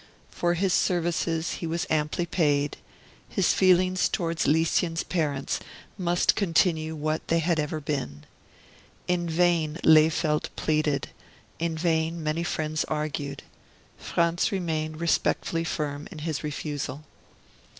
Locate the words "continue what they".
6.35-7.37